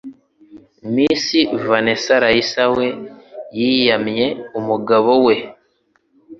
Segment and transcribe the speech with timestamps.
[0.93, 1.25] Miss
[1.67, 2.87] Vanessa Raïssa we
[3.59, 4.27] yiyamye
[4.59, 5.35] umugabo we